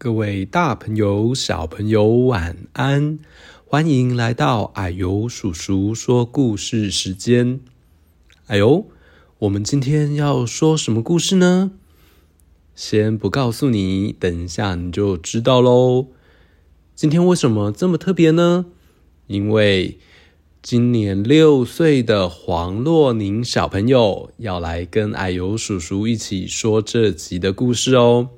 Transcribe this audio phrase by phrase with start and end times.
[0.00, 3.18] 各位大朋友、小朋友，晚安！
[3.66, 7.58] 欢迎来到矮油叔叔说故事时间。
[8.46, 8.86] 啊呦，
[9.40, 11.72] 我们今天要说什么故事呢？
[12.76, 16.06] 先不告诉你，等一下你就知道喽。
[16.94, 18.66] 今天为什么这么特别呢？
[19.26, 19.98] 因为
[20.62, 28.28] 今年六岁的黄若宁小朋友要来跟矮油叔叔一起说这集的故事哦。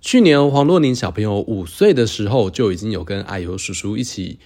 [0.00, 4.38] 去年黄若宁小朋友五岁的时候，就已经有跟啊呦叔叔一起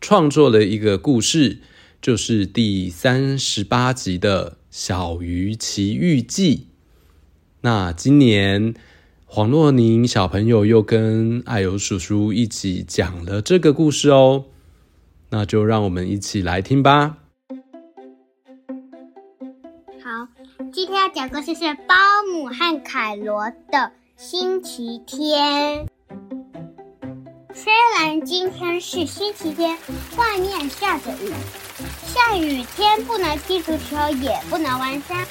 [0.00, 1.58] 创作了一个故事，
[2.00, 6.56] 就是第三十八集的《小鱼奇遇记》。
[7.60, 8.72] 那今年
[9.26, 14.46] 黄若宁小朋友又跟啊呦叔叔一起讲了这个故事哦，
[15.28, 17.18] 那就让我们一起来听吧。
[20.02, 20.26] 好，
[20.72, 21.94] 今天要讲故事是包
[22.32, 23.92] 姆和凯罗的。
[24.24, 25.84] 星期天，
[27.52, 29.76] 虽然今天是星期天，
[30.16, 31.32] 外面下着雨，
[32.06, 35.26] 下雨天不能踢足球，也不能玩沙，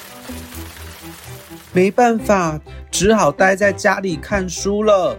[1.72, 2.59] 没办法，
[2.92, 5.17] 只好待在家里看书了。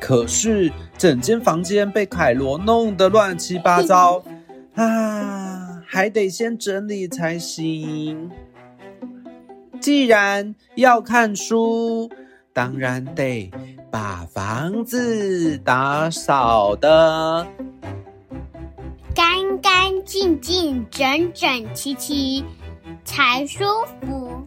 [0.00, 4.24] 可是整间房间被凯罗弄得乱七八糟，
[4.74, 8.30] 啊，还得先整理才行。
[9.78, 12.10] 既然要看书。
[12.52, 13.50] 当然得
[13.90, 17.46] 把房子打扫得
[19.14, 22.44] 干干净净、整整齐齐
[23.04, 23.64] 才舒
[24.00, 24.46] 服。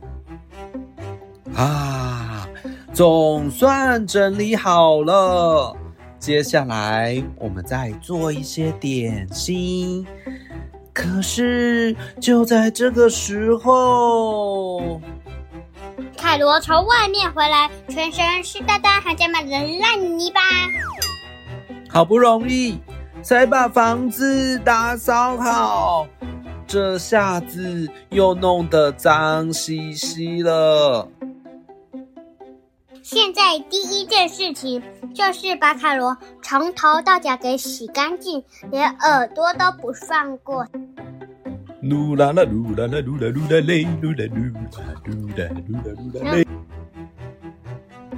[1.56, 2.48] 啊，
[2.94, 5.76] 总算整理好了。
[6.20, 10.06] 接下来我们再做一些点心。
[10.94, 15.02] 可是就在这个时候。
[16.26, 20.42] 凯罗从外面回来，全身湿哒哒，还沾满了烂泥巴。
[21.88, 22.80] 好不容易
[23.22, 26.08] 才把房子打扫好，
[26.66, 31.08] 这下子又弄得脏兮兮了。
[33.04, 34.82] 现在第一件事情
[35.14, 40.66] 就是把凯罗从头到脚给洗干净，连耳朵都不放过。
[41.86, 44.60] 噜啦啦噜啦啦噜啦噜啦嘞，噜啦噜啦
[45.06, 46.48] 噜啦噜啦噜啦嘞。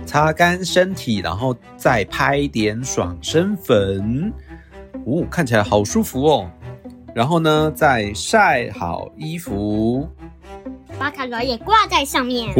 [0.06, 4.32] 擦干身体，然后再拍点爽身粉，
[5.06, 6.50] 哦，看起来好舒服哦。
[7.14, 10.08] 然后呢，再晒好衣服，
[10.98, 12.54] 把卡罗也挂在上面。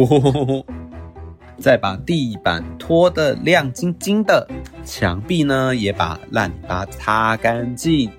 [1.58, 4.46] 再把地板拖得亮晶晶的，
[4.84, 8.10] 墙壁呢也把烂泥巴擦干净。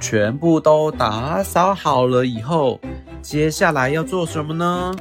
[0.00, 2.80] 全部都打扫好了以后，
[3.20, 4.92] 接下来要做什么呢？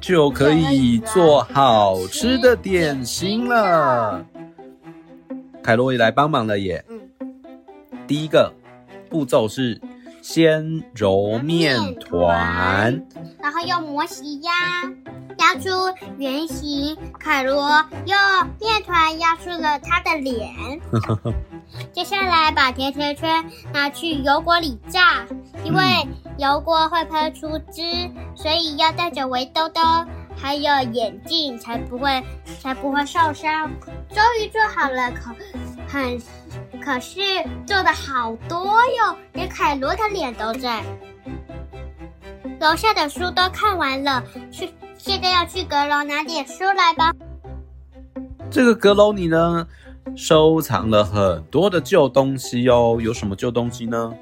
[0.00, 4.24] 就可以做好吃的点心了。
[5.62, 6.84] 凯洛也来帮忙了耶。
[8.06, 8.52] 第一个
[9.10, 9.80] 步骤是
[10.28, 13.00] 先揉面团，
[13.40, 14.50] 然后用模型压
[15.38, 15.70] 压出
[16.18, 16.98] 圆形。
[17.16, 18.18] 凯罗用
[18.60, 20.50] 面团压出了他的脸。
[21.94, 25.24] 接下来把甜甜圈拿去油锅里炸，
[25.62, 25.84] 因为
[26.38, 27.82] 油锅会喷出汁，
[28.34, 29.80] 所以要带着围兜兜，
[30.36, 32.22] 还有眼镜才不会
[32.60, 33.70] 才不会受伤。
[34.08, 35.34] 终于做好了，可
[35.88, 36.20] 很
[36.80, 37.20] 可是
[37.66, 40.82] 做的好多哟，连凯罗的脸都在。
[42.60, 47.12] 楼下的书都看完了，去现在要去阁楼拿点书来吧。
[48.50, 49.66] 这个阁楼里呢？
[50.14, 54.14] 收藏了很多的旧东西哦，有什么旧东西呢？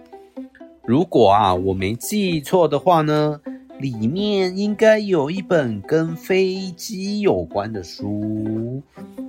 [0.86, 3.38] 如果啊，我没记错的话呢，
[3.84, 8.82] 里面应该有一本跟飞机有关的书，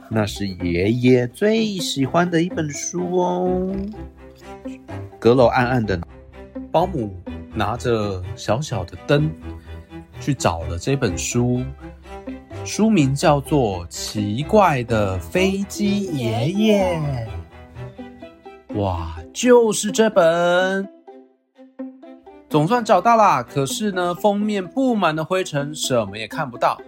[0.09, 3.75] 那是爷爷最喜欢的一本书哦。
[5.19, 5.99] 阁楼暗暗的，
[6.71, 7.13] 包姆
[7.53, 9.29] 拿着小小的灯
[10.21, 11.61] 去找了这本书。
[12.63, 17.01] 书名叫做《奇怪的飞机爷爷》。
[18.79, 20.87] 哇，就是这本，
[22.55, 23.43] 总算找到啦！
[23.43, 26.79] 可是呢，封面布满了灰尘，什么也看不到。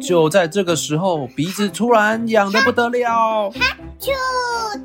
[0.00, 4.12] 就在这个时候，鼻子突然痒得不得了，哈啾，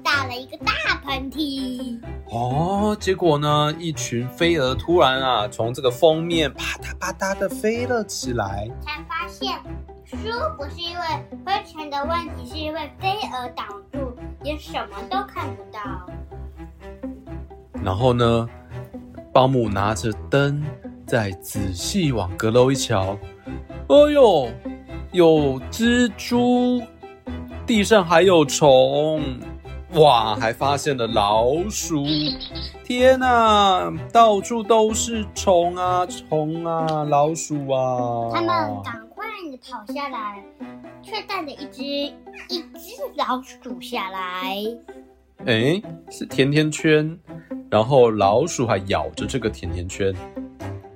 [0.01, 0.73] 打了一个大
[1.05, 1.99] 喷嚏。
[2.31, 9.55] 哦，结果呢，一群飞蛾突然啊，从这个封面啪嗒啪嗒的飞了起来，才发现。
[10.03, 10.17] 书
[10.57, 11.05] 不是因为
[11.45, 15.79] 灰尘的问题，是因为飞蛾挡住，也什么都看不到。
[17.83, 18.49] 然后呢，
[19.37, 20.63] 包姆拿着灯，
[21.05, 23.15] 再仔细往阁楼一瞧，
[23.87, 24.49] 哎呦，
[25.11, 26.81] 有蜘蛛，
[27.63, 29.21] 地上还有虫，
[29.93, 32.03] 哇，还发现了老鼠！
[32.83, 38.31] 天哪，到处都是虫啊，虫啊，老鼠啊！
[38.33, 38.49] 他们
[38.83, 40.43] 赶快的跑下来，
[41.03, 44.57] 却带着一只一只老鼠下来。
[45.45, 45.79] 哎，
[46.09, 47.15] 是甜甜圈，
[47.69, 50.13] 然后老鼠还咬着这个甜甜圈，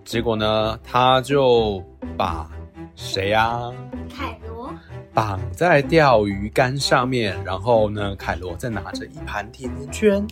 [0.06, 1.84] 结果呢，他就
[2.18, 2.50] 把
[2.96, 3.74] 谁呀、啊？
[4.16, 4.74] 凯罗
[5.14, 10.26] 绑在钓鱼竿上面，然后呢，凯罗再拿着一盘甜甜圈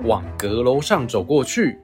[0.00, 1.78] 往阁楼上走过去。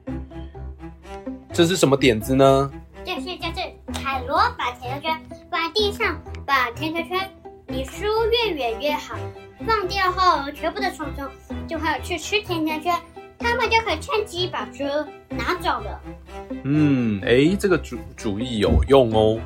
[1.51, 2.71] 这是什么点子呢？
[3.03, 7.29] 这是就是凯罗把甜甜圈放在地上，把甜甜圈
[7.67, 9.15] 离书越远越好。
[9.65, 11.27] 放掉后，全部的虫虫
[11.67, 12.93] 就会去吃甜甜圈，
[13.39, 14.83] 他们就可以趁机把书
[15.29, 16.01] 拿走了。
[16.63, 19.39] 嗯，哎，这个主主意有用哦。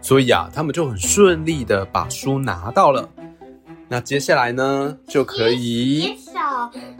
[0.00, 3.08] 所以啊，他们就很顺利的把书拿到了。
[3.88, 6.32] 那接下来呢，就可以洗手、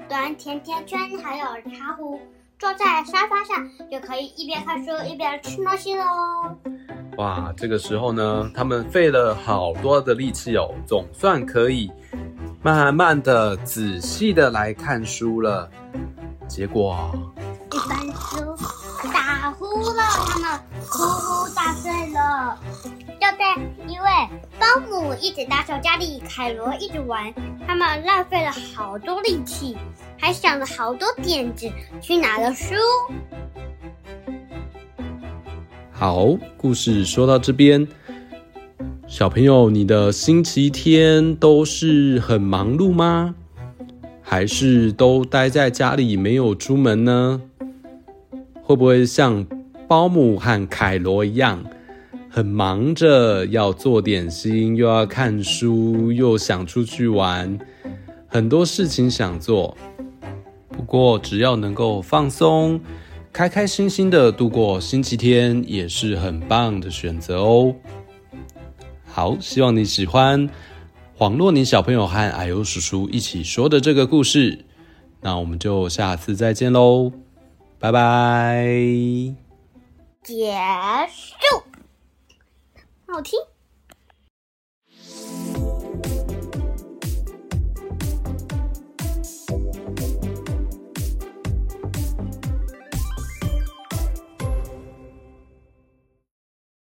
[0.08, 2.20] 端甜甜圈，还有茶壶，
[2.58, 6.04] 坐在沙发上，就可以一边看书一边吃东西喽。
[7.18, 11.90] 哇，这个时候呢，他们费了好多的力气哦，总算可以
[12.62, 15.70] 慢慢的、仔细的来看书了。
[16.48, 17.10] 结果，
[17.72, 18.56] 一本书
[19.12, 22.56] 打呼了，他们呼呼大睡了。
[23.20, 23.56] 就在
[23.88, 24.08] 因为
[24.58, 27.34] 保姆一直打扫家里，凯罗一直玩，
[27.66, 29.76] 他们浪费了好多力气，
[30.18, 31.68] 还想了好多点子
[32.00, 32.74] 去拿了书。
[35.90, 36.26] 好，
[36.56, 37.88] 故事说到这边，
[39.08, 43.34] 小朋友，你的星期天都是很忙碌吗？
[44.26, 47.42] 还是都待在家里没有出门呢？
[48.62, 49.46] 会不会像
[49.86, 51.62] 包姆和凯罗一样？
[52.30, 57.56] 很忙着要做点心，又要看书，又想出去玩，
[58.26, 59.76] 很多事情想做。
[60.68, 62.80] 不过只要能够放松，
[63.32, 67.72] 开开心心的度过星期天，也是很棒的选择哦。
[69.04, 70.48] 好，希望你喜欢
[71.16, 74.64] 黄若宁小朋友和矮油叔叔一起说的这个故事。
[75.20, 77.12] 那我们就下次再见喽，
[77.78, 78.66] 拜拜。
[80.22, 80.54] 结
[81.08, 81.62] 束。
[83.06, 83.38] 好听。